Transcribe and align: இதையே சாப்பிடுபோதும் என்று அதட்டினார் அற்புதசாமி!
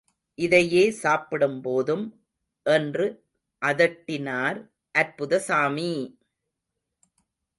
இதையே 0.37 0.91
சாப்பிடுபோதும் 1.01 2.05
என்று 2.65 3.05
அதட்டினார் 3.61 4.59
அற்புதசாமி! 4.95 5.91